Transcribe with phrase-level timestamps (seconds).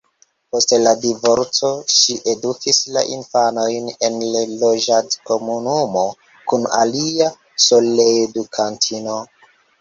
[0.53, 4.17] Post la divorco ŝi edukis la infanojn en
[4.63, 6.07] loĝadkomunumo
[6.55, 7.29] kun alia
[7.67, 9.21] soleedukantino.